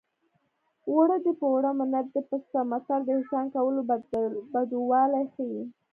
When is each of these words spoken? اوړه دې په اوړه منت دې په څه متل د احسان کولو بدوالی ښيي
اوړه 0.89 1.17
دې 1.23 1.33
په 1.39 1.45
اوړه 1.51 1.71
منت 1.79 2.07
دې 2.13 2.21
په 2.29 2.37
څه 2.49 2.57
متل 2.71 3.01
د 3.05 3.09
احسان 3.17 3.45
کولو 3.55 3.81
بدوالی 4.53 5.25
ښيي 5.33 5.61